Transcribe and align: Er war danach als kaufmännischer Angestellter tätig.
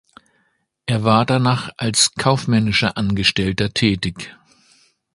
Er 0.87 1.03
war 1.03 1.27
danach 1.27 1.69
als 1.77 2.13
kaufmännischer 2.15 2.97
Angestellter 2.97 3.71
tätig. 3.71 4.35